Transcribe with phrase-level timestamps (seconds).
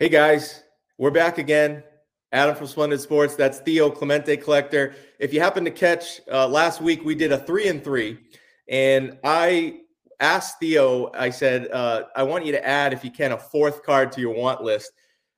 [0.00, 0.62] Hey guys,
[0.96, 1.82] we're back again.
[2.30, 3.34] Adam from Splendid Sports.
[3.34, 4.94] That's Theo Clemente Collector.
[5.18, 8.16] If you happen to catch uh, last week, we did a three and three,
[8.68, 9.80] and I
[10.20, 11.10] asked Theo.
[11.14, 14.20] I said, uh, I want you to add, if you can, a fourth card to
[14.20, 14.92] your want list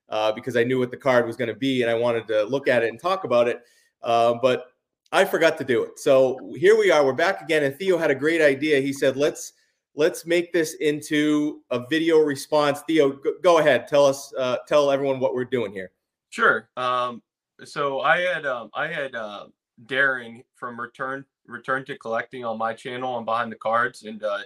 [0.09, 2.43] uh, because I knew what the card was going to be, and I wanted to
[2.43, 3.63] look at it and talk about it.
[4.03, 4.67] Uh, but
[5.11, 5.97] I forgot to do it.
[5.97, 7.03] So here we are.
[7.03, 8.79] We're back again, and Theo had a great idea.
[8.79, 9.53] He said, "Let's."
[9.95, 12.81] Let's make this into a video response.
[12.87, 13.87] Theo, go, ahead.
[13.87, 15.91] Tell us, uh, tell everyone what we're doing here.
[16.29, 16.69] Sure.
[16.77, 17.21] Um,
[17.65, 19.47] so I had um, I had uh,
[19.85, 24.39] Darren from Return Return to Collecting on my channel on Behind the Cards, and uh,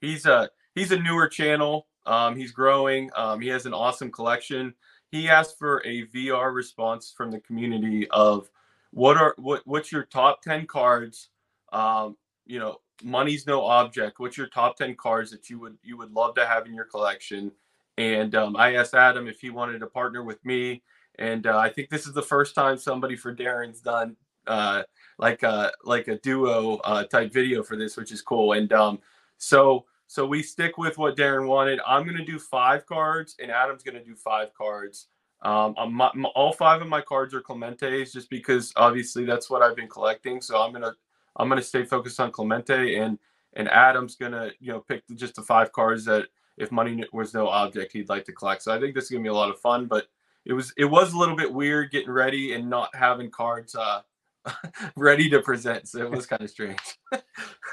[0.00, 1.86] he's a he's a newer channel.
[2.06, 3.10] Um, he's growing.
[3.14, 4.74] Um, he has an awesome collection.
[5.10, 8.48] He asked for a VR response from the community of
[8.92, 11.28] what are what what's your top ten cards
[11.72, 14.18] um, you know money's no object.
[14.18, 16.84] What's your top ten cards that you would you would love to have in your
[16.84, 17.52] collection?
[17.98, 20.82] And um, I asked Adam if he wanted to partner with me,
[21.18, 24.82] and uh, I think this is the first time somebody for Darren's done uh,
[25.18, 28.52] like a like a duo uh, type video for this, which is cool.
[28.52, 28.98] And um,
[29.38, 31.80] so so we stick with what Darren wanted.
[31.86, 35.08] I'm gonna do five cards, and Adam's gonna do five cards.
[35.42, 39.74] Um, my, all five of my cards are Clementes, just because obviously that's what I've
[39.74, 40.40] been collecting.
[40.40, 40.94] So I'm gonna
[41.36, 43.18] I'm going to stay focused on Clemente and
[43.54, 46.26] and Adam's going to you know pick just the five cards that
[46.58, 48.62] if money was no object he'd like to collect.
[48.62, 49.86] So I think this is going to be a lot of fun.
[49.86, 50.06] But
[50.44, 54.00] it was it was a little bit weird getting ready and not having cards uh,
[54.96, 55.88] ready to present.
[55.88, 56.80] So it was kind of strange.
[57.12, 57.20] so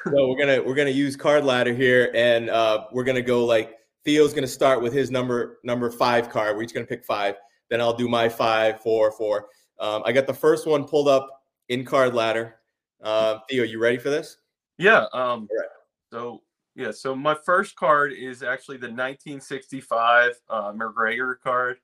[0.05, 4.33] we're gonna we're gonna use card ladder here, and uh, we're gonna go like Theo's
[4.33, 6.55] gonna start with his number number five card.
[6.55, 7.35] We're each gonna pick five.
[7.69, 9.47] Then I'll do my five, four, four.
[9.79, 12.58] Um, I got the first one pulled up in card ladder.
[13.01, 14.37] Uh, Theo, you ready for this?
[14.77, 15.05] Yeah.
[15.13, 15.67] Um, right.
[16.11, 16.41] So
[16.75, 16.91] yeah.
[16.91, 21.77] So my first card is actually the 1965 uh, MacGregor card.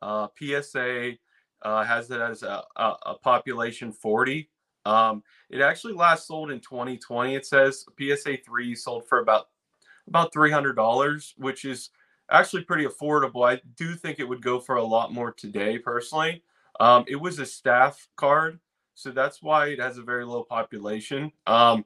[0.00, 1.12] Uh, PSA
[1.62, 4.48] uh, has it as a, a, a population 40.
[4.84, 7.34] Um, it actually last sold in 2020.
[7.34, 9.46] It says PSA three sold for about
[10.08, 11.90] about three hundred dollars, which is
[12.30, 13.48] actually pretty affordable.
[13.48, 16.42] I do think it would go for a lot more today, personally.
[16.80, 18.58] Um, it was a staff card,
[18.94, 21.32] so that's why it has a very low population.
[21.46, 21.84] Um,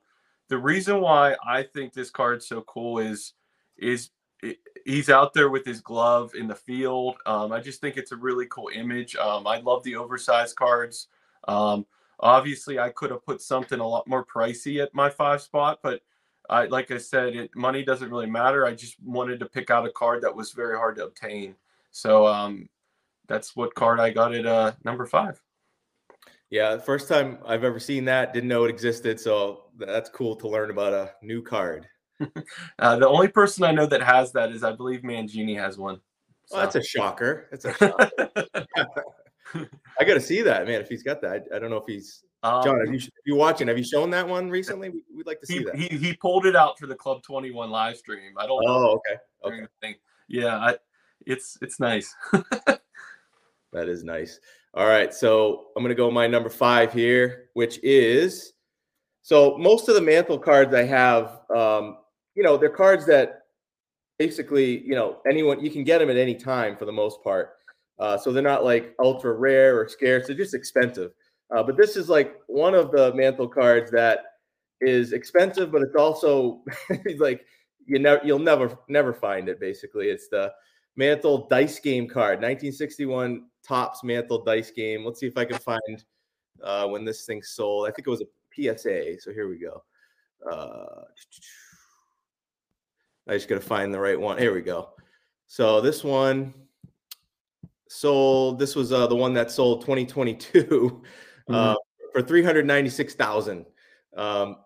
[0.49, 3.34] the reason why I think this card's so cool is
[3.78, 4.11] is
[4.43, 7.17] it, he's out there with his glove in the field.
[7.27, 9.17] Um, I just think it's a really cool image.
[9.17, 11.09] Um, I love the oversized cards.
[11.49, 11.87] Um,
[12.21, 16.03] obviously, I could have put something a lot more pricey at my five spot, but
[16.49, 18.67] I, like I said, it, money doesn't really matter.
[18.67, 21.56] I just wanted to pick out a card that was very hard to obtain.
[21.91, 22.69] So um,
[23.27, 25.43] that's what card I got at uh, number five.
[26.50, 28.32] Yeah, first time I've ever seen that.
[28.32, 31.88] Didn't know it existed, so that's cool to learn about a new card.
[32.78, 36.00] uh, the only person I know that has that is I believe Mangini has one.
[36.46, 36.56] So.
[36.56, 37.48] Well, that's a shocker.
[37.50, 38.10] That's a shocker.
[40.00, 40.80] I got to see that man.
[40.80, 42.80] If he's got that, I, I don't know if he's um, John.
[42.84, 43.68] Have you, you watching?
[43.68, 44.90] Have you shown that one recently?
[44.90, 45.76] We, would like to see he, that.
[45.76, 48.34] He he pulled it out for the Club Twenty One live stream.
[48.36, 48.62] I don't.
[48.66, 49.00] Oh,
[49.44, 49.66] okay.
[49.82, 49.96] Okay.
[50.28, 50.76] Yeah, I,
[51.26, 52.14] it's it's nice.
[53.76, 54.41] That is nice.
[54.75, 58.53] All right, so I'm gonna go my number five here, which is
[59.22, 61.98] so most of the mantle cards I have, um,
[62.34, 63.42] you know, they're cards that
[64.19, 67.54] basically, you know, anyone you can get them at any time for the most part.
[67.98, 71.12] Uh, so they're not like ultra rare or scarce; they're just expensive.
[71.54, 74.20] Uh, but this is like one of the mantle cards that
[74.81, 76.62] is expensive, but it's also
[77.19, 77.44] like
[77.87, 79.58] you never you'll never never find it.
[79.60, 80.53] Basically, it's the
[80.96, 85.04] mantle dice game card, 1961 Topps Mantle Dice Game.
[85.04, 86.04] Let's see if I can find
[86.62, 87.88] uh, when this thing sold.
[87.88, 89.20] I think it was a PSA.
[89.20, 89.82] So here we go.
[90.50, 91.02] Uh,
[93.28, 94.38] I just got to find the right one.
[94.38, 94.90] Here we go.
[95.48, 96.54] So this one
[97.88, 98.58] sold.
[98.58, 101.02] This was uh, the one that sold 2022
[101.48, 101.74] uh, mm-hmm.
[102.12, 103.66] for 396,000.
[104.16, 104.56] Um,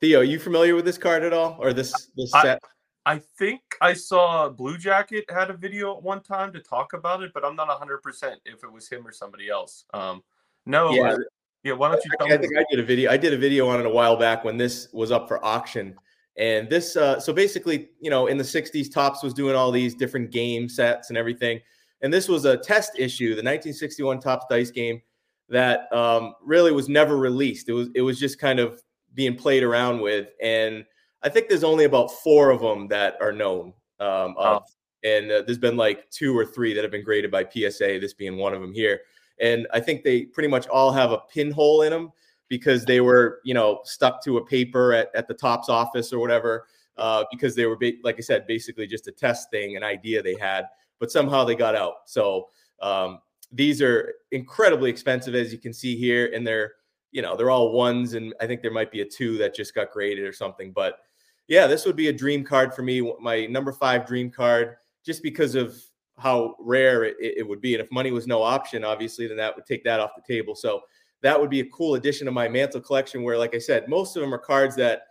[0.00, 2.60] Theo, are you familiar with this card at all, or this this set?
[2.62, 2.68] I
[3.14, 7.30] think I saw Blue Jacket had a video at one time to talk about it,
[7.32, 8.00] but I'm not 100%
[8.44, 9.84] if it was him or somebody else.
[9.94, 10.24] Um,
[10.66, 11.12] no, yeah.
[11.12, 11.18] Uh,
[11.62, 13.10] yeah, why don't you I, I think I did a video.
[13.10, 15.94] I did a video on it a while back when this was up for auction.
[16.36, 19.94] And this, uh, so basically, you know, in the 60s, Topps was doing all these
[19.94, 21.60] different game sets and everything.
[22.02, 25.00] And this was a test issue, the 1961 Topps Dice game
[25.48, 27.68] that um, really was never released.
[27.68, 28.82] It was it was just kind of
[29.14, 30.28] being played around with.
[30.42, 30.84] And
[31.26, 33.72] I think there's only about four of them that are known.
[33.98, 34.62] Um, of,
[35.04, 37.98] and uh, there's been like two or three that have been graded by PSA.
[38.00, 39.00] This being one of them here,
[39.40, 42.12] and I think they pretty much all have a pinhole in them
[42.48, 46.20] because they were, you know, stuck to a paper at, at the top's office or
[46.20, 46.66] whatever.
[46.96, 50.22] Uh, because they were, ba- like I said, basically just a test thing, an idea
[50.22, 50.64] they had,
[50.98, 51.96] but somehow they got out.
[52.06, 52.48] So
[52.80, 53.18] Um,
[53.52, 56.72] these are incredibly expensive, as you can see here, and they're
[57.12, 59.74] you know they're all ones, and I think there might be a two that just
[59.74, 60.72] got graded or something.
[60.72, 60.98] But
[61.48, 65.22] yeah, this would be a dream card for me, my number five dream card, just
[65.22, 65.80] because of
[66.18, 67.74] how rare it, it would be.
[67.74, 70.54] And if money was no option, obviously, then that would take that off the table.
[70.54, 70.80] So
[71.22, 73.22] that would be a cool addition to my mantle collection.
[73.22, 75.02] Where, like I said, most of them are cards that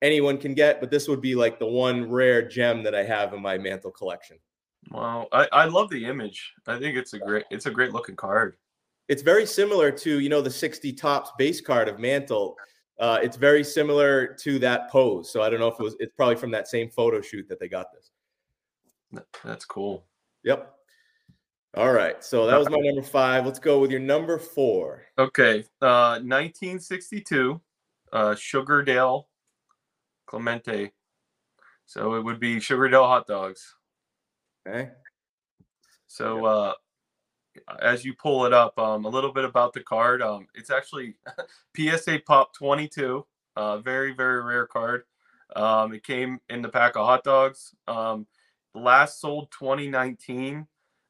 [0.00, 3.34] anyone can get, but this would be like the one rare gem that I have
[3.34, 4.38] in my mantle collection.
[4.90, 6.52] Wow, I, I love the image.
[6.66, 8.56] I think it's a great it's a great looking card.
[9.08, 12.56] It's very similar to you know the 60 Topps base card of Mantle.
[12.98, 15.30] Uh, it's very similar to that pose.
[15.30, 15.96] So I don't know if it was.
[15.98, 18.10] It's probably from that same photo shoot that they got this.
[19.44, 20.06] That's cool.
[20.44, 20.72] Yep.
[21.74, 22.22] All right.
[22.22, 23.46] So that was my number five.
[23.46, 25.04] Let's go with your number four.
[25.18, 25.60] Okay.
[25.80, 27.60] Uh, 1962,
[28.12, 29.24] uh, Sugardale
[30.26, 30.92] Clemente.
[31.86, 33.74] So it would be Sugardale hot dogs.
[34.66, 34.90] Okay.
[36.06, 36.72] So uh,
[37.80, 40.22] as you pull it up, um, a little bit about the card.
[40.22, 41.14] Um, it's actually
[41.76, 43.24] PSA Pop 22.
[43.54, 45.04] Uh, very very rare card.
[45.54, 47.74] Um, it came in the pack of hot dogs.
[47.86, 48.26] Um,
[48.74, 50.66] last sold 2019.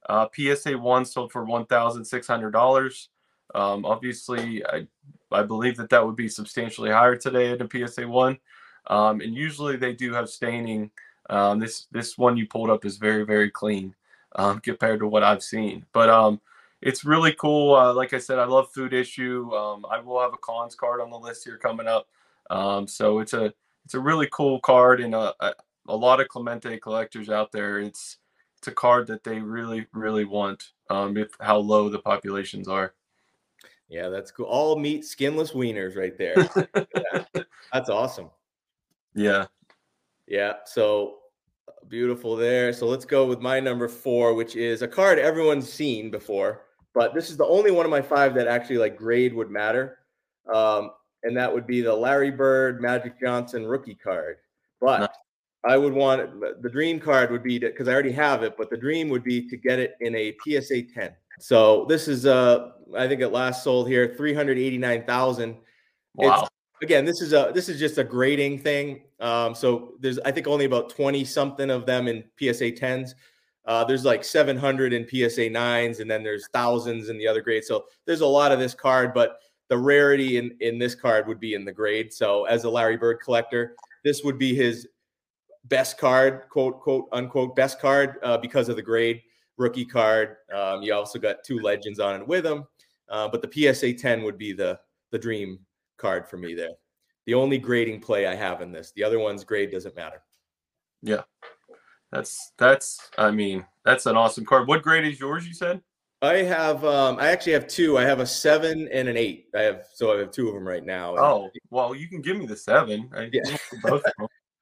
[0.08, 3.10] Uh, PSA one sold for one thousand six hundred dollars.
[3.54, 4.88] Um, obviously, I
[5.30, 8.38] I believe that that would be substantially higher today a PSA one.
[8.88, 10.90] Um, and usually they do have staining.
[11.58, 13.94] This this one you pulled up is very very clean
[14.36, 15.84] um, compared to what I've seen.
[15.92, 16.40] But um,
[16.80, 17.74] it's really cool.
[17.74, 19.52] Uh, like I said, I love food issue.
[19.54, 22.08] Um, I will have a Kahn's card on the list here coming up.
[22.50, 23.52] Um, so it's a
[23.84, 25.54] it's a really cool card, and a, a,
[25.88, 27.78] a lot of Clemente collectors out there.
[27.78, 28.18] It's
[28.58, 30.70] it's a card that they really really want.
[30.90, 32.94] Um, if how low the populations are.
[33.88, 34.46] Yeah, that's cool.
[34.46, 36.34] All meat, skinless wieners, right there.
[36.74, 37.42] yeah,
[37.72, 38.30] that's awesome.
[39.14, 39.46] Yeah.
[40.26, 40.54] Yeah.
[40.64, 41.16] So
[41.88, 42.72] beautiful there.
[42.72, 46.62] So let's go with my number four, which is a card everyone's seen before,
[46.94, 49.98] but this is the only one of my five that actually like grade would matter.
[50.52, 50.92] Um,
[51.22, 54.38] and that would be the Larry Bird Magic Johnson rookie card.
[54.80, 55.08] But nice.
[55.64, 58.76] I would want the dream card would be because I already have it, but the
[58.76, 61.12] dream would be to get it in a PSA 10.
[61.38, 65.56] So this is uh I think it last sold here 389,000.
[66.14, 66.42] Wow.
[66.42, 66.50] It's,
[66.82, 69.02] again, this is a this is just a grading thing.
[69.20, 73.14] Um, so there's I think only about 20 something of them in PSA 10s.
[73.64, 77.68] Uh, there's like 700 in PSA 9s, and then there's thousands in the other grades.
[77.68, 79.38] So there's a lot of this card, but
[79.68, 82.12] the rarity in in this card would be in the grade.
[82.12, 84.88] So as a Larry Bird collector, this would be his
[85.66, 89.22] best card, quote quote unquote best card uh, because of the grade
[89.56, 90.36] rookie card.
[90.52, 92.64] Um, you also got two legends on it with him,
[93.08, 94.80] uh, but the PSA 10 would be the
[95.12, 95.60] the dream
[96.02, 96.74] card for me there.
[97.26, 98.92] The only grading play I have in this.
[98.94, 100.22] The other one's grade doesn't matter.
[101.00, 101.22] Yeah.
[102.10, 104.68] That's that's I mean, that's an awesome card.
[104.68, 105.80] What grade is yours, you said?
[106.20, 107.96] I have um I actually have two.
[107.96, 109.46] I have a seven and an eight.
[109.54, 111.16] I have so I have two of them right now.
[111.16, 113.08] Oh, well, you can give me the seven.
[113.16, 113.56] I yeah.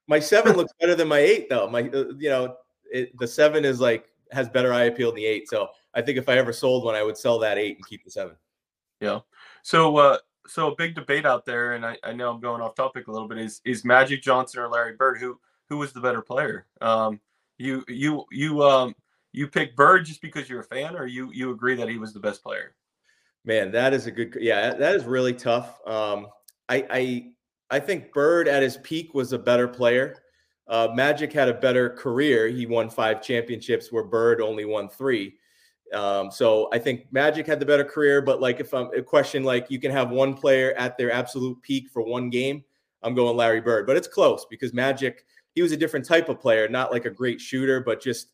[0.07, 1.69] my seven looks better than my eight though.
[1.69, 2.55] My uh, you know,
[2.91, 5.49] it, the seven is like has better eye appeal than the eight.
[5.49, 8.05] So I think if I ever sold one, I would sell that eight and keep
[8.05, 8.35] the seven.
[9.01, 9.19] Yeah.
[9.61, 10.17] So uh
[10.47, 13.11] so a big debate out there, and I, I know I'm going off topic a
[13.11, 13.37] little bit.
[13.37, 15.19] Is is Magic Johnson or Larry Bird?
[15.19, 15.39] Who
[15.69, 16.67] who was the better player?
[16.81, 17.19] Um,
[17.57, 18.95] you you you um
[19.31, 22.13] you pick Bird just because you're a fan, or you you agree that he was
[22.13, 22.75] the best player?
[23.45, 24.37] Man, that is a good.
[24.39, 25.79] Yeah, that is really tough.
[25.87, 26.27] Um,
[26.69, 27.31] I I
[27.69, 30.17] I think Bird at his peak was a better player.
[30.67, 32.47] Uh, Magic had a better career.
[32.47, 35.35] He won five championships, where Bird only won three.
[35.93, 39.43] Um, so I think Magic had the better career, but like if I'm a question
[39.43, 42.63] like you can have one player at their absolute peak for one game,
[43.03, 43.85] I'm going Larry Bird.
[43.87, 47.09] But it's close because Magic, he was a different type of player, not like a
[47.09, 48.29] great shooter, but just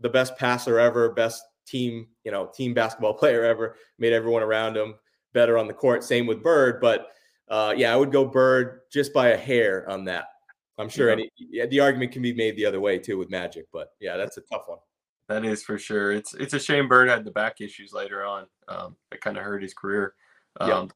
[0.00, 4.76] the best passer ever, best team, you know, team basketball player ever, made everyone around
[4.76, 4.94] him
[5.32, 6.04] better on the court.
[6.04, 7.08] Same with Bird, but
[7.48, 10.26] uh, yeah, I would go Bird just by a hair on that.
[10.78, 11.12] I'm sure yeah.
[11.14, 14.16] any yeah, the argument can be made the other way too with Magic, but yeah,
[14.16, 14.78] that's a tough one.
[15.28, 16.12] That is for sure.
[16.12, 18.46] It's it's a shame Bird had the back issues later on.
[18.68, 20.14] Um, that kind of hurt his career.
[20.60, 20.86] Um, yeah.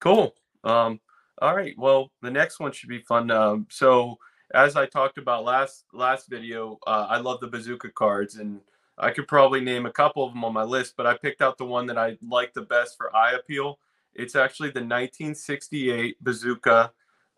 [0.00, 0.34] Cool.
[0.62, 1.00] Um,
[1.40, 1.74] all right.
[1.76, 3.30] Well, the next one should be fun.
[3.30, 4.18] Um, so
[4.54, 8.60] as I talked about last last video, uh, I love the bazooka cards, and
[8.98, 11.58] I could probably name a couple of them on my list, but I picked out
[11.58, 13.78] the one that I like the best for eye appeal.
[14.14, 16.92] It's actually the 1968 bazooka.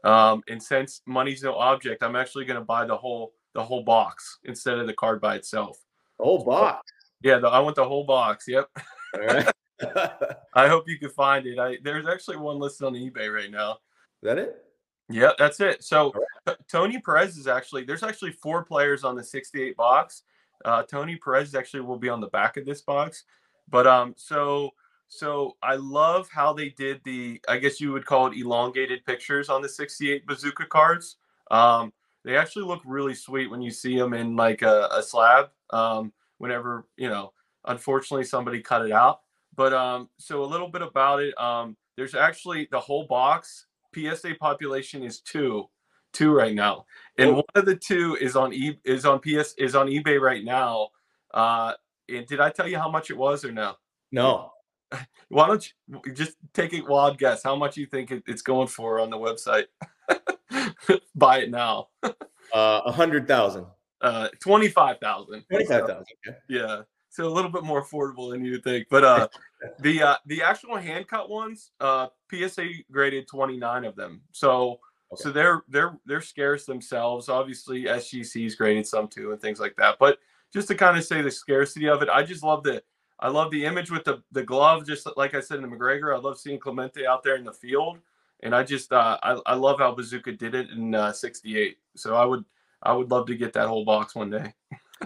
[0.04, 3.82] Um, and since money's no object, I'm actually going to buy the whole the whole
[3.82, 5.78] box instead of the card by itself.
[6.18, 6.90] Whole box.
[7.22, 8.46] Yeah, the, I want the whole box.
[8.48, 8.68] Yep.
[9.14, 9.50] All right.
[10.54, 11.58] I hope you can find it.
[11.58, 13.72] I there's actually one listed on eBay right now.
[13.72, 13.78] Is
[14.22, 14.64] that it?
[15.08, 15.84] Yeah, that's it.
[15.84, 16.12] So
[16.46, 16.56] right.
[16.68, 20.22] Tony Perez is actually there's actually four players on the 68 box.
[20.64, 23.24] Uh, Tony Perez actually will be on the back of this box.
[23.68, 24.70] But um, so
[25.08, 27.40] so I love how they did the.
[27.48, 31.16] I guess you would call it elongated pictures on the 68 bazooka cards.
[31.50, 31.92] Um,
[32.24, 35.50] they actually look really sweet when you see them in like a, a slab.
[35.70, 37.32] Um, whenever you know,
[37.64, 39.20] unfortunately, somebody cut it out.
[39.54, 41.38] But um, so a little bit about it.
[41.40, 43.66] Um, there's actually the whole box.
[43.94, 45.70] PSA population is two,
[46.12, 46.84] two right now,
[47.16, 50.44] and one of the two is on e is on PS is on eBay right
[50.44, 50.88] now.
[51.32, 51.72] Uh,
[52.08, 53.74] and did I tell you how much it was or no?
[54.12, 54.52] No.
[55.28, 57.42] Why don't you just take a wild guess?
[57.42, 59.66] How much you think it's going for on the website?
[61.14, 61.88] Buy it now.
[62.02, 62.12] uh,
[62.52, 63.66] a hundred thousand.
[64.06, 65.42] Uh, twenty-five thousand.
[65.50, 66.06] Twenty-five thousand.
[66.26, 66.38] Okay.
[66.48, 66.82] Yeah
[67.16, 68.88] so a little bit more affordable than you think.
[68.90, 69.28] But uh,
[69.80, 74.20] the uh, the actual hand cut ones, uh, PSA graded 29 of them.
[74.32, 74.80] So
[75.12, 75.22] okay.
[75.22, 77.30] so they're they're they're scarce themselves.
[77.30, 79.96] Obviously, SGC's graded some too and things like that.
[79.98, 80.18] But
[80.52, 82.82] just to kind of say the scarcity of it, I just love the
[83.18, 84.86] I love the image with the the glove.
[84.86, 87.52] Just like I said in the MacGregor, I love seeing Clemente out there in the
[87.52, 87.98] field.
[88.42, 91.78] And I just uh, I, I love how Bazooka did it in uh, '68.
[91.96, 92.44] So I would
[92.82, 94.52] I would love to get that whole box one day.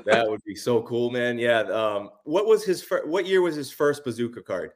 [0.05, 1.39] that would be so cool, man.
[1.39, 1.61] Yeah.
[1.61, 3.07] Um, what was his first?
[3.07, 4.73] What year was his first bazooka card?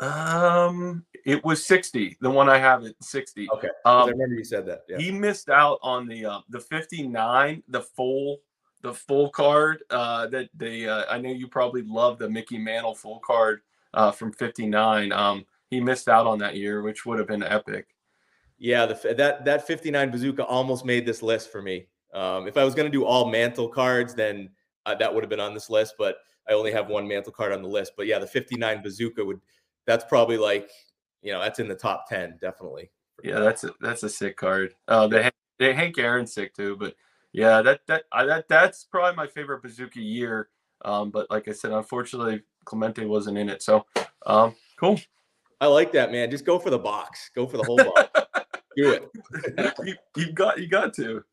[0.00, 2.16] Um, it was sixty.
[2.20, 3.48] The one I have at sixty.
[3.54, 3.68] Okay.
[3.84, 4.82] Um, I remember you said that.
[4.88, 4.98] Yeah.
[4.98, 8.38] He missed out on the uh, the fifty nine, the full
[8.82, 9.82] the full card.
[9.90, 13.62] Uh, that they uh, I know you probably love the Mickey Mantle full card
[13.94, 15.12] uh, from fifty nine.
[15.12, 17.88] Um, he missed out on that year, which would have been epic.
[18.58, 21.86] Yeah, the that that 59 bazooka almost made this list for me.
[22.16, 24.48] Um, if I was going to do all mantle cards, then
[24.86, 26.16] uh, that would have been on this list, but
[26.48, 27.92] I only have one mantle card on the list.
[27.96, 29.40] But yeah, the 59 bazooka would
[29.86, 30.70] that's probably like
[31.22, 32.90] you know that's in the top 10 definitely.
[33.22, 34.74] Yeah, that's a, that's a sick card.
[34.88, 36.94] Oh, the the Hank Aaron sick too, but
[37.32, 40.48] yeah, that that I, that that's probably my favorite bazooka year.
[40.84, 43.62] Um, but like I said, unfortunately, Clemente wasn't in it.
[43.62, 43.84] So
[44.24, 44.98] um, cool.
[45.60, 46.30] I like that, man.
[46.30, 47.30] Just go for the box.
[47.34, 48.10] Go for the whole box.
[48.76, 49.72] Do it.
[49.84, 51.24] you, you got you got to.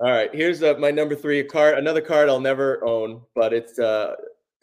[0.00, 1.78] All right, here's uh, my number three card.
[1.78, 4.14] Another card I'll never own, but it's uh,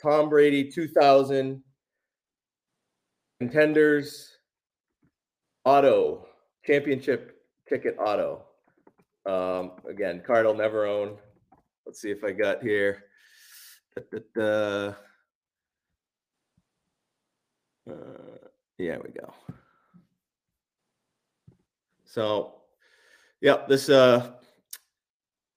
[0.01, 1.62] Tom Brady 2000
[3.39, 4.31] contenders
[5.65, 6.27] auto
[6.65, 8.45] championship ticket auto.
[9.25, 11.17] Um, again, card I'll never own.
[11.86, 13.03] Let's see if I got here.
[14.39, 14.93] Uh,
[18.77, 19.34] yeah, we go.
[22.05, 22.62] So,
[23.41, 24.31] yeah, this uh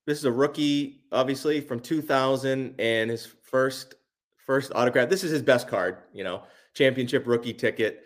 [0.08, 3.96] this is a rookie, obviously from 2000, and his first
[4.38, 5.10] first autograph.
[5.10, 8.04] This is his best card, you know, championship rookie ticket,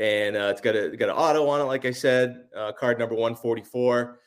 [0.00, 1.64] and uh, it's got a got an auto on it.
[1.64, 4.18] Like I said, uh, card number 144.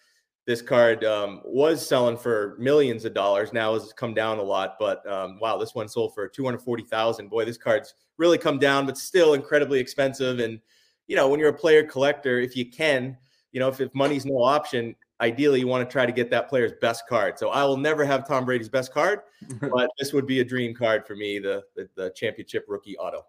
[0.46, 3.52] This card um, was selling for millions of dollars.
[3.52, 7.28] Now has come down a lot, but um, wow, this one sold for 240,000.
[7.28, 10.38] Boy, this card's really come down, but still incredibly expensive.
[10.38, 10.60] And
[11.08, 13.18] you know, when you're a player collector, if you can,
[13.52, 16.50] you know, if, if money's no option, ideally you want to try to get that
[16.50, 17.40] player's best card.
[17.40, 19.22] So I will never have Tom Brady's best card,
[19.62, 23.26] but this would be a dream card for me, the, the, the championship rookie auto.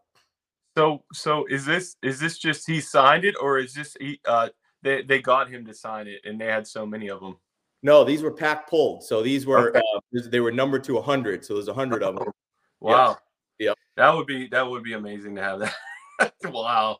[0.76, 4.50] So so is this is this just he signed it or is this he uh
[4.82, 7.38] they they got him to sign it and they had so many of them?
[7.82, 9.02] No, these were pack pulled.
[9.02, 9.78] So these were okay.
[9.78, 11.44] uh, they were numbered to 100.
[11.44, 12.28] So there's 100 of them.
[12.78, 13.16] Wow.
[13.58, 13.72] Yeah.
[13.96, 15.74] That would be that would be amazing to have that.
[16.44, 16.98] wow,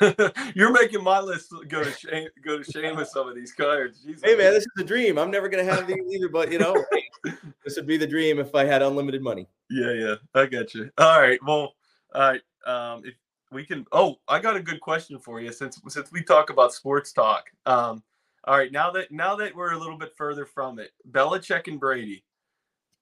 [0.54, 2.28] you're making my list go to shame.
[2.44, 4.00] Go to shame with some of these cards.
[4.02, 4.22] Jesus.
[4.24, 5.18] Hey man, this is a dream.
[5.18, 6.84] I'm never gonna have these either, but you know,
[7.64, 9.48] this would be the dream if I had unlimited money.
[9.70, 10.90] Yeah, yeah, I got you.
[10.98, 11.74] All right, well,
[12.14, 12.40] all right.
[12.66, 13.14] Um, if
[13.52, 16.72] we can, oh, I got a good question for you since since we talk about
[16.72, 17.50] sports talk.
[17.66, 18.02] Um,
[18.44, 21.80] all right, now that now that we're a little bit further from it, Belichick and
[21.80, 22.24] Brady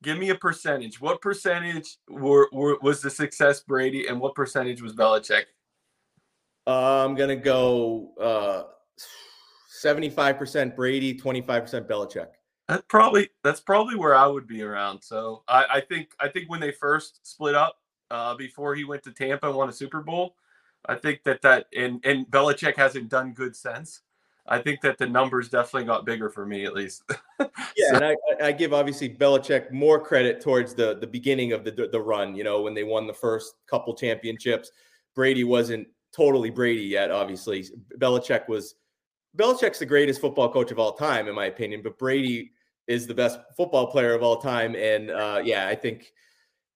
[0.03, 1.01] give me a percentage.
[1.01, 5.45] What percentage were, were, was the success Brady, and what percentage was Belichick?
[6.67, 8.65] Uh, I'm gonna go uh,
[9.83, 12.29] 75% Brady, 25% Belichick.
[12.69, 15.03] That probably that's probably where I would be around.
[15.03, 17.77] So I, I think I think when they first split up
[18.11, 20.37] uh, before he went to Tampa and won a Super Bowl,
[20.87, 24.03] I think that that and and Belichick hasn't done good since.
[24.53, 27.05] I think that the numbers definitely got bigger for me at least.
[27.41, 27.47] yeah,
[27.89, 27.97] so.
[27.97, 32.01] and I, I give obviously Belichick more credit towards the the beginning of the the
[32.01, 32.35] run.
[32.35, 34.71] You know, when they won the first couple championships,
[35.15, 37.11] Brady wasn't totally Brady yet.
[37.11, 37.65] Obviously,
[37.99, 38.75] Belichick was
[39.39, 41.81] Belichick's the greatest football coach of all time, in my opinion.
[41.83, 42.53] But Brady
[42.87, 46.13] is the best football player of all time, and uh, yeah, I think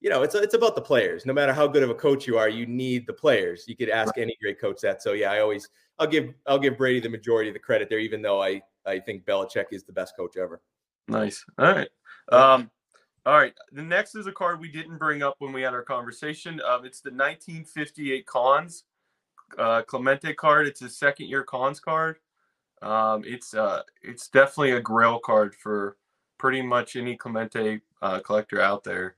[0.00, 1.26] you know, it's it's about the players.
[1.26, 3.64] No matter how good of a coach you are, you need the players.
[3.66, 5.02] You could ask any great coach that.
[5.02, 5.68] So yeah, I always
[5.98, 9.00] I'll give I'll give Brady the majority of the credit there, even though I I
[9.00, 10.60] think Belichick is the best coach ever.
[11.08, 11.44] Nice.
[11.58, 11.88] All right.
[12.30, 12.70] Um,
[13.24, 13.54] All right.
[13.72, 16.60] The next is a card we didn't bring up when we had our conversation.
[16.60, 18.84] Um, it's the 1958 Kahn's
[19.58, 20.66] uh, Clemente card.
[20.66, 22.18] It's a second year Kahn's card.
[22.82, 25.96] Um, it's uh, it's definitely a grail card for
[26.38, 29.16] pretty much any Clemente uh, collector out there.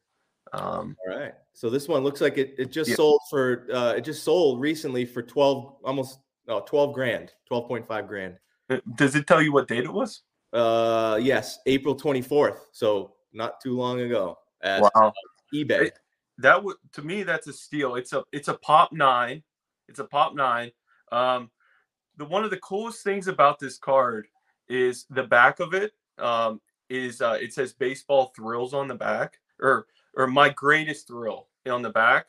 [0.53, 1.35] Um, All right.
[1.55, 2.97] So this one looks like it, it just yeah.
[2.97, 8.37] sold for uh, it just sold recently for 12 almost no 12 grand 12.5 grand.
[8.71, 10.23] Uh, does it tell you what date it was?
[10.53, 12.59] Uh yes, April 24th.
[12.73, 15.13] So not too long ago at wow.
[15.55, 15.91] eBay.
[16.39, 17.97] That would to me that's a steal.
[17.97, 19.43] It's a it's a pop nine.
[19.89, 20.71] It's a pop nine.
[21.13, 21.51] Um,
[22.17, 24.29] the one of the coolest things about this card
[24.69, 25.93] is the back of it.
[26.19, 29.87] Um, is uh, it says baseball thrills on the back or
[30.17, 32.27] or my greatest thrill on the back,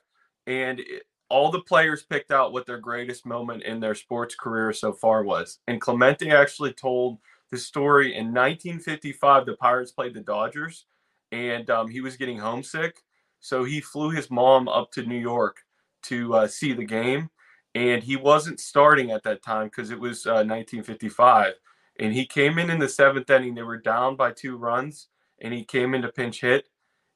[0.47, 4.73] and it, all the players picked out what their greatest moment in their sports career
[4.73, 5.59] so far was.
[5.67, 7.19] And Clemente actually told
[7.51, 9.45] the story in 1955.
[9.45, 10.85] The Pirates played the Dodgers,
[11.31, 13.03] and um, he was getting homesick,
[13.39, 15.57] so he flew his mom up to New York
[16.03, 17.29] to uh, see the game.
[17.75, 21.53] And he wasn't starting at that time because it was uh, 1955.
[21.99, 23.53] And he came in in the seventh inning.
[23.53, 25.07] They were down by two runs,
[25.39, 26.67] and he came in to pinch hit.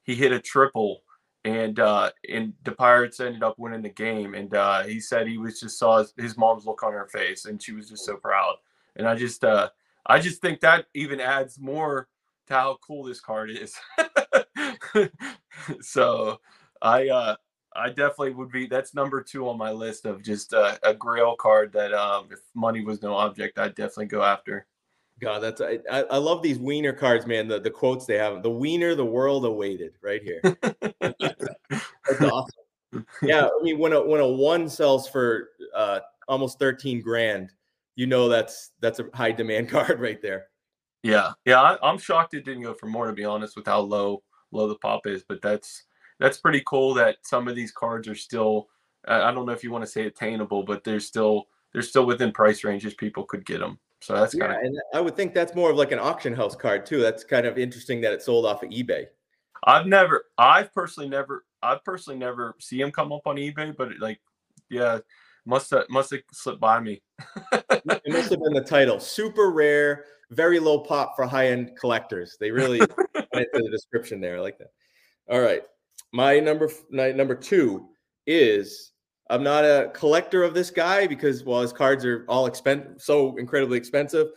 [0.04, 1.03] He hit a triple,
[1.46, 4.34] and uh, and the Pirates ended up winning the game.
[4.34, 7.46] And uh, he said he was just saw his, his mom's look on her face,
[7.46, 8.56] and she was just so proud.
[8.96, 9.70] And I just uh,
[10.06, 12.08] I just think that even adds more
[12.48, 13.76] to how cool this card is.
[15.82, 16.40] so
[16.82, 17.36] I uh
[17.76, 21.36] I definitely would be that's number two on my list of just uh, a grail
[21.36, 24.68] card that um if money was no object, I'd definitely go after.
[25.22, 27.48] God, that's I, I love these wiener cards, man.
[27.48, 28.44] The the quotes they have.
[28.44, 30.42] The wiener the world awaited right here.
[31.00, 33.06] that's awesome.
[33.22, 37.52] Yeah, I mean when a when a one sells for uh almost 13 grand,
[37.96, 40.48] you know that's that's a high demand card right there.
[41.04, 43.80] Yeah, yeah, I, am shocked it didn't go for more to be honest with how
[43.80, 45.84] low low the pop is, but that's
[46.20, 48.70] that's pretty cool that some of these cards are still
[49.06, 52.32] I don't know if you want to say attainable, but they're still they're still within
[52.32, 53.80] price ranges people could get them.
[54.04, 56.34] So that's kind yeah, of and I would think that's more of like an auction
[56.34, 57.00] house card too.
[57.00, 59.06] That's kind of interesting that it sold off of eBay.
[59.64, 63.98] I've never I've personally never I've personally never see them come up on eBay, but
[64.02, 64.20] like
[64.70, 65.00] yeah,
[65.46, 67.02] must have must have slipped by me.
[67.54, 69.00] it must have been the title.
[69.00, 72.36] Super rare, very low pop for high end collectors.
[72.42, 72.80] They really
[73.34, 74.36] went into the description there.
[74.36, 74.72] I like that.
[75.30, 75.62] All right,
[76.12, 77.88] my number my number two
[78.28, 78.92] is
[79.34, 83.36] I'm not a collector of this guy because well his cards are all expen- so
[83.38, 84.28] incredibly expensive,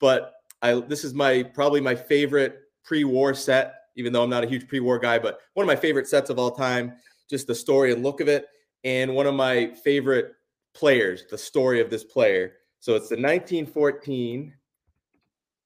[0.00, 3.74] but I this is my probably my favorite pre-war set.
[3.96, 6.38] Even though I'm not a huge pre-war guy, but one of my favorite sets of
[6.38, 6.94] all time.
[7.28, 8.46] Just the story and look of it,
[8.84, 10.32] and one of my favorite
[10.74, 12.52] players, the story of this player.
[12.80, 14.54] So it's the 1914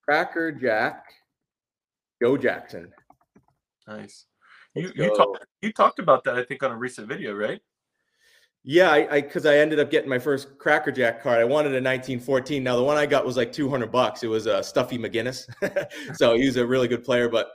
[0.03, 1.05] Cracker Jack
[2.21, 2.93] Joe Jackson.
[3.87, 4.27] Nice.
[4.75, 7.61] You you, talk, you talked about that I think on a recent video, right?
[8.63, 11.41] Yeah, I because I, I, ended up getting my first Cracker Jack card.
[11.41, 12.63] I wanted a 1914.
[12.63, 14.23] Now the one I got was like 200 bucks.
[14.23, 15.49] It was a uh, Stuffy McInnis,
[16.15, 17.31] so he was a really good player.
[17.31, 17.53] But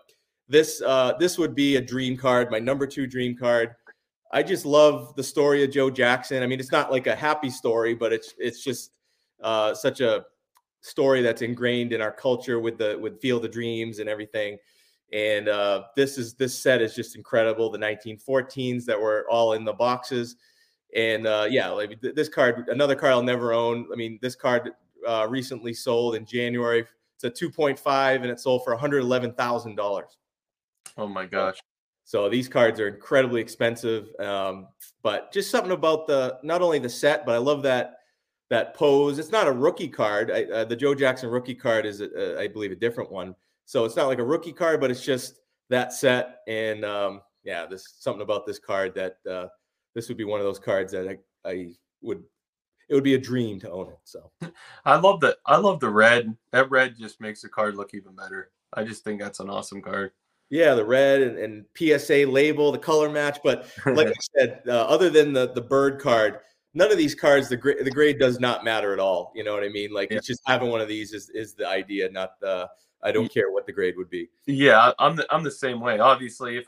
[0.48, 3.76] this uh, this would be a dream card, my number two dream card.
[4.32, 6.42] I just love the story of Joe Jackson.
[6.42, 8.92] I mean, it's not like a happy story, but it's it's just
[9.44, 10.26] uh, such a
[10.82, 14.58] story that's ingrained in our culture with the with Field of Dreams and everything.
[15.14, 17.70] And uh, this is this set is just incredible.
[17.70, 20.36] The 1914s that were all in the boxes,
[20.96, 23.88] and uh, yeah, like this card, another card I'll never own.
[23.92, 24.72] I mean, this card
[25.08, 26.86] uh, recently sold in January.
[27.16, 30.18] It's a 2.5, and it sold for 111 thousand dollars.
[30.98, 31.58] Oh my gosh!
[32.06, 34.68] So these cards are incredibly expensive, um,
[35.04, 37.98] but just something about the not only the set, but I love that
[38.50, 39.20] that pose.
[39.20, 40.32] It's not a rookie card.
[40.32, 43.36] I, uh, the Joe Jackson rookie card is, a, a, I believe, a different one.
[43.66, 46.42] So it's not like a rookie card, but it's just that set.
[46.48, 49.48] And um, yeah, there's something about this card that uh,
[49.96, 52.24] this would be one of those cards that I, I would.
[52.88, 53.98] It would be a dream to own it.
[54.04, 54.30] So
[54.86, 56.38] I love the I love the red.
[56.52, 58.52] That red just makes the card look even better.
[58.74, 60.12] I just think that's an awesome card.
[60.52, 63.40] Yeah, the red and, and PSA label, the color match.
[63.44, 66.40] But like I said, uh, other than the the bird card,
[66.76, 69.32] none of these cards the grade the grade does not matter at all.
[69.34, 69.92] You know what I mean?
[69.92, 70.18] Like yeah.
[70.18, 72.70] it's just having one of these is is the idea, not the
[73.02, 74.30] I don't care what the grade would be.
[74.46, 75.98] Yeah, I'm the I'm the same way.
[75.98, 76.66] Obviously, if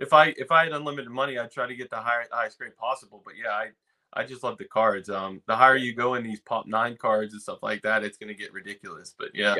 [0.00, 2.76] if I if I had unlimited money, I'd try to get the high, highest grade
[2.76, 3.22] possible.
[3.24, 3.68] But yeah, I
[4.14, 5.10] I just love the cards.
[5.10, 8.16] Um, the higher you go in these pop nine cards and stuff like that, it's
[8.16, 9.14] gonna get ridiculous.
[9.16, 9.56] But yeah,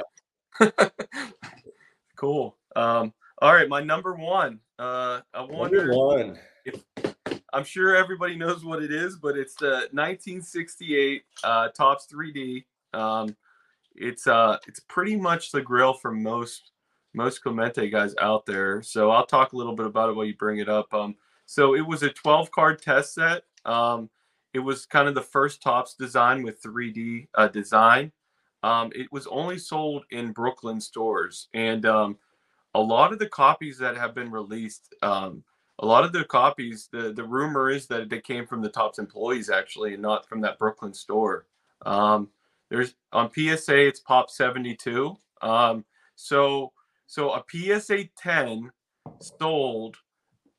[0.61, 0.71] yeah.
[2.17, 2.57] cool.
[2.75, 4.59] Um, all right, my number one.
[4.79, 6.39] Uh, I wonder one.
[6.65, 6.83] If,
[7.53, 12.65] I'm sure everybody knows what it is, but it's the 1968 uh, Topps 3D.
[12.95, 13.37] Um,
[13.95, 16.71] it's uh, it's pretty much the grail for most
[17.15, 18.83] most Clemente guys out there.
[18.83, 20.93] So I'll talk a little bit about it while you bring it up.
[20.95, 23.43] Um, so it was a 12 card test set.
[23.65, 24.09] Um,
[24.53, 28.13] it was kind of the first Topps design with 3D uh, design.
[28.63, 32.19] Um, it was only sold in Brooklyn stores, and um,
[32.75, 35.43] a lot of the copies that have been released, um,
[35.79, 38.99] a lot of the copies, the the rumor is that they came from the Topps
[38.99, 41.47] employees actually, and not from that Brooklyn store.
[41.87, 42.29] Um,
[42.69, 45.17] there's on PSA, it's Pop 72.
[45.43, 45.85] Um,
[46.17, 46.73] so
[47.11, 48.71] so a PSA 10
[49.19, 49.97] sold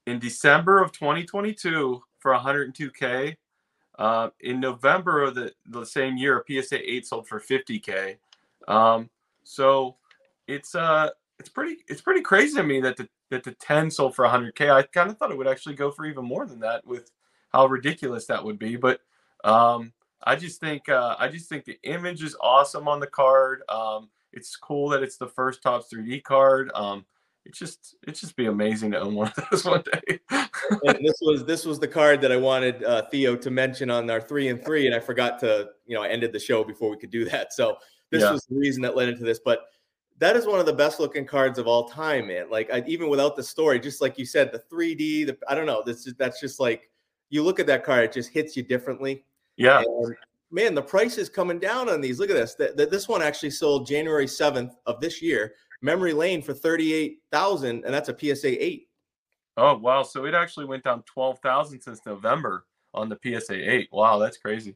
[0.05, 3.37] in December of 2022 for 102k.
[3.97, 8.17] Uh, in November of the, the same year, a PSA 8 sold for 50k.
[8.67, 9.09] Um,
[9.45, 9.95] so
[10.47, 14.13] it's uh it's pretty it's pretty crazy to me that the that the 10 sold
[14.13, 14.71] for 100k.
[14.71, 17.11] I kind of thought it would actually go for even more than that with
[17.53, 18.75] how ridiculous that would be.
[18.75, 18.99] But
[19.45, 23.61] um, I just think uh, I just think the image is awesome on the card.
[23.69, 26.71] Um, it's cool that it's the first Topps 3D card.
[26.73, 27.05] Um,
[27.45, 30.19] it's just it's just be amazing to own one of those one day.
[30.29, 34.09] and this was this was the card that I wanted uh, Theo to mention on
[34.09, 36.89] our three and three, and I forgot to you know I ended the show before
[36.89, 37.53] we could do that.
[37.53, 37.77] So
[38.11, 38.31] this yeah.
[38.31, 39.65] was the reason that led into this, but.
[40.17, 42.47] That is one of the best looking cards of all time, man.
[42.47, 45.65] Like I, even without the story, just like you said, the 3D, the I don't
[45.65, 45.81] know.
[45.83, 46.91] This is that's just like
[47.31, 49.25] you look at that card, it just hits you differently.
[49.57, 49.79] Yeah.
[49.79, 50.15] And
[50.51, 52.19] man, the price is coming down on these.
[52.19, 52.55] Look at this.
[52.55, 57.93] The, this one actually sold January 7th of this year, memory lane for 38,000 and
[57.93, 58.87] that's a PSA 8.
[59.57, 60.03] Oh, wow.
[60.03, 63.89] So it actually went down 12,000 since November on the PSA 8.
[63.91, 64.75] Wow, that's crazy.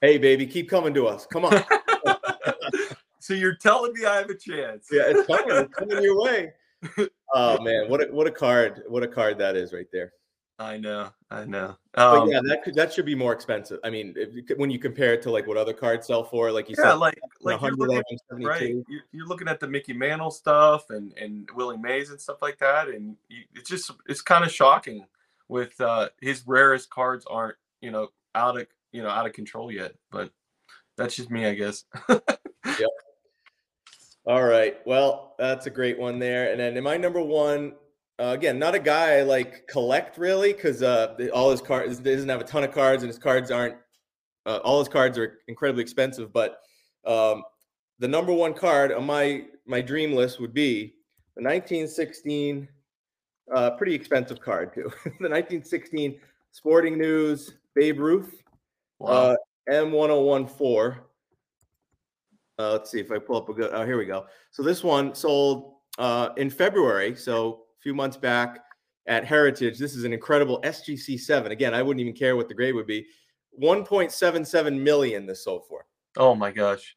[0.00, 1.26] Hey, baby, keep coming to us.
[1.26, 1.64] Come on.
[3.18, 4.88] so you're telling me I have a chance.
[4.90, 5.56] yeah, it's coming.
[5.56, 6.52] It's coming your way.
[7.34, 8.82] Oh man, what a what a card.
[8.86, 10.12] What a card that is right there.
[10.58, 11.76] I know, I know.
[11.94, 13.78] Um, but yeah, that could, that should be more expensive.
[13.84, 16.70] I mean, if, when you compare it to like what other cards sell for, like
[16.70, 20.30] you yeah, said, like like you're looking, right, you're, you're, looking at the Mickey Mantle
[20.30, 24.44] stuff and and Willie Mays and stuff like that, and you, it's just it's kind
[24.44, 25.06] of shocking
[25.48, 29.70] with uh, his rarest cards aren't you know out of you know out of control
[29.70, 29.92] yet.
[30.10, 30.30] But
[30.96, 31.84] that's just me, I guess.
[32.08, 32.90] yep.
[34.26, 34.78] All right.
[34.86, 36.50] Well, that's a great one there.
[36.50, 37.74] And then in my number one,
[38.18, 42.28] uh, again, not a guy I like collect really because uh, all his cards doesn't
[42.28, 43.76] have a ton of cards and his cards aren't
[44.46, 46.32] uh, all his cards are incredibly expensive.
[46.32, 46.60] But
[47.04, 47.42] um,
[47.98, 50.94] the number one card on my my dream list would be
[51.36, 52.68] the 1916,
[53.54, 54.90] uh, pretty expensive card too.
[55.04, 56.18] the 1916
[56.52, 58.42] Sporting News Babe Ruth
[58.98, 59.08] wow.
[59.08, 59.36] Uh,
[59.68, 60.98] M1014.
[62.58, 63.70] Uh, let's see if I pull up a good.
[63.74, 64.26] Oh, here we go.
[64.52, 67.14] So this one sold uh, in February.
[67.14, 68.58] So few months back
[69.06, 69.78] at Heritage.
[69.78, 71.52] This is an incredible SGC seven.
[71.52, 73.06] Again, I wouldn't even care what the grade would be.
[73.62, 75.86] 1.77 million this sold for.
[76.16, 76.96] Oh my gosh.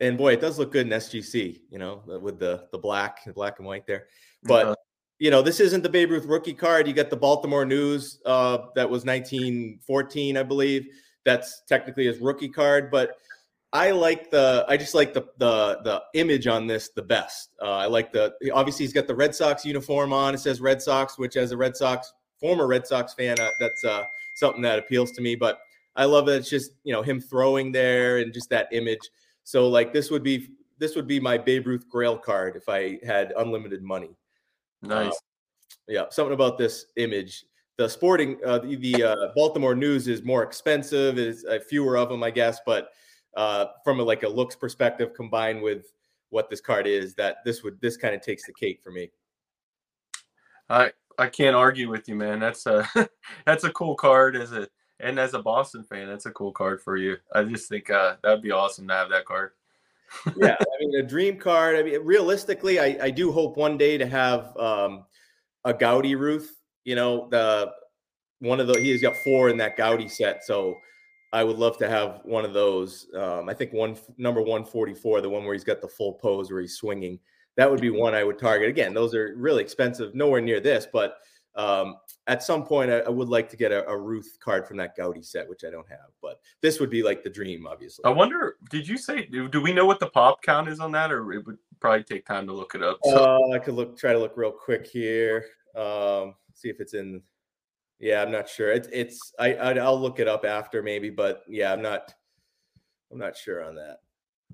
[0.00, 3.32] And boy, it does look good in SGC, you know, with the the black, the
[3.32, 4.06] black and white there.
[4.42, 4.74] But uh-huh.
[5.20, 6.88] you know, this isn't the Babe Ruth rookie card.
[6.88, 10.88] You got the Baltimore News uh, that was 1914, I believe.
[11.24, 13.12] That's technically his rookie card, but
[13.72, 17.50] I like the I just like the the the image on this the best.
[17.60, 20.34] Uh, I like the obviously he's got the Red Sox uniform on.
[20.34, 23.84] It says Red Sox, which as a Red Sox former Red Sox fan, uh, that's
[23.84, 24.04] uh,
[24.36, 25.34] something that appeals to me.
[25.34, 25.58] But
[25.96, 29.10] I love that it's just you know him throwing there and just that image.
[29.44, 32.98] So like this would be this would be my Babe Ruth Grail card if I
[33.04, 34.16] had unlimited money.
[34.80, 35.12] Nice.
[35.12, 35.12] Uh,
[35.88, 37.44] yeah, something about this image.
[37.76, 41.18] The sporting uh, the, the uh, Baltimore News is more expensive.
[41.18, 42.90] Is uh, fewer of them, I guess, but
[43.36, 45.92] uh, from a, like a looks perspective combined with
[46.30, 49.10] what this card is that this would this kind of takes the cake for me.
[50.68, 52.40] I i can't argue with you man.
[52.40, 52.88] That's a
[53.46, 54.68] that's a cool card as a
[55.00, 57.16] and as a boston fan that's a cool card for you.
[57.32, 59.52] I just think uh that'd be awesome to have that card.
[60.36, 61.76] Yeah i mean a dream card.
[61.76, 65.04] I mean realistically i i do hope one day to have um
[65.64, 67.72] a Goudey Ruth you know the
[68.40, 70.76] one of the he's got four in that Goudey set so
[71.32, 73.06] I would love to have one of those.
[73.14, 76.60] Um, I think one number 144, the one where he's got the full pose where
[76.60, 77.18] he's swinging.
[77.56, 78.68] That would be one I would target.
[78.68, 81.18] Again, those are really expensive, nowhere near this, but
[81.58, 81.96] um,
[82.28, 84.96] at some point I, I, would like to get a, a, Ruth card from that
[84.96, 86.10] Goudey set, which I don't have.
[86.22, 88.04] But this would be like the dream, obviously.
[88.04, 89.26] I wonder, did you say?
[89.26, 92.04] Do, do we know what the pop count is on that, or it would probably
[92.04, 93.00] take time to look it up?
[93.02, 93.24] So.
[93.24, 95.46] Uh, I could look, try to look real quick here.
[95.74, 97.22] Um, see if it's in
[98.00, 98.70] yeah, I'm not sure.
[98.70, 102.14] It's it's I, I will look it up after maybe, but yeah, I'm not
[103.10, 103.98] I'm not sure on that.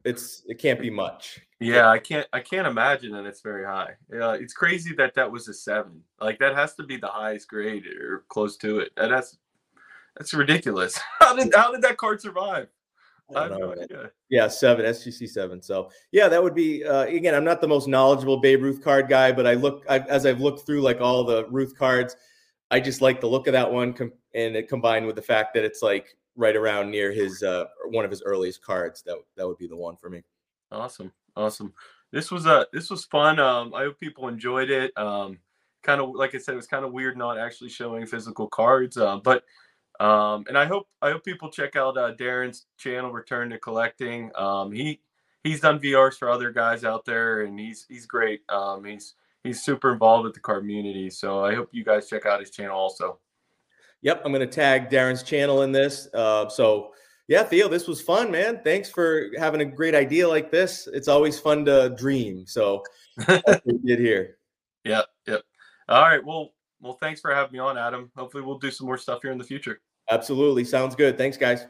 [0.04, 1.40] It's it can't be much.
[1.61, 3.92] Yeah, I can't I can't imagine that it's very high.
[4.12, 6.02] Yeah, it's crazy that that was a seven.
[6.20, 8.92] Like that has to be the highest grade or close to it.
[8.96, 9.38] That has
[10.16, 10.98] that's ridiculous.
[11.20, 12.68] How did how did that card survive?
[13.35, 14.11] I, no idea.
[14.28, 15.62] Yeah, seven SGC seven.
[15.62, 17.35] So yeah, that would be uh, again.
[17.35, 20.40] I'm not the most knowledgeable Babe Ruth card guy, but I look I, as I've
[20.40, 22.16] looked through like all the Ruth cards.
[22.70, 25.55] I just like the look of that one, com- and it combined with the fact
[25.55, 29.03] that it's like right around near his uh, one of his earliest cards.
[29.03, 30.22] That that would be the one for me.
[30.72, 31.72] Awesome, awesome.
[32.12, 33.38] This was a uh, this was fun.
[33.38, 34.96] Um, I hope people enjoyed it.
[34.96, 35.38] Um,
[35.83, 38.96] kind of like I said, it was kind of weird not actually showing physical cards,
[38.96, 39.44] uh, but
[40.00, 44.31] um, and I hope I hope people check out uh, Darren's channel, Return to Collecting.
[44.35, 45.00] Um, he
[45.44, 48.40] he's done VRs for other guys out there, and he's he's great.
[48.48, 51.11] Um, he's he's super involved with the card community.
[51.11, 53.20] So I hope you guys check out his channel also.
[54.02, 56.09] Yep, I'm going to tag Darren's channel in this.
[56.12, 56.92] Uh, so
[57.28, 58.61] yeah, Theo, this was fun, man.
[58.64, 60.88] Thanks for having a great idea like this.
[60.92, 62.44] It's always fun to dream.
[62.46, 62.83] So
[63.64, 64.38] we did here.
[64.87, 65.40] Yep, yep.
[65.88, 66.22] All right.
[66.22, 68.12] Well, well, thanks for having me on, Adam.
[68.14, 69.80] Hopefully, we'll do some more stuff here in the future.
[70.11, 70.62] Absolutely.
[70.62, 71.16] Sounds good.
[71.16, 71.64] Thanks, guys.